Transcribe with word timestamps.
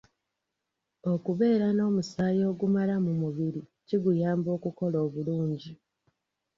Okubeera 1.13 1.67
n'omusaayi 1.73 2.41
ogumala 2.51 2.95
mu 3.05 3.13
mubiri 3.21 3.61
kiguyamba 3.87 4.49
okukola 4.57 4.97
obulungi. 5.05 5.73